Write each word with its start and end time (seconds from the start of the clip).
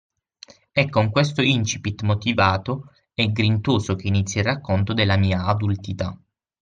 È 0.71 0.89
con 0.89 1.11
questo 1.11 1.43
incipit 1.43 2.01
motivato 2.01 2.91
e 3.13 3.31
grintoso 3.31 3.93
che 3.95 4.07
inizia 4.07 4.41
il 4.41 4.47
racconto 4.47 4.93
della 4.95 5.15
mia 5.15 5.43
adultità 5.45 6.19